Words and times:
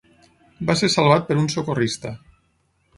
Va 0.69 0.75
ser 0.79 0.89
salvat 0.95 1.29
per 1.29 1.39
un 1.45 1.47
socorrista. 1.59 2.17